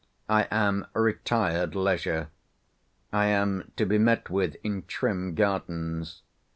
I 0.27 0.47
am 0.49 0.87
Retired 0.95 1.75
Leisure. 1.75 2.29
I 3.13 3.27
am 3.27 3.71
to 3.75 3.85
be 3.85 3.99
met 3.99 4.31
with 4.31 4.55
in 4.63 4.81
trim 4.87 5.35
gardens. 5.35 6.23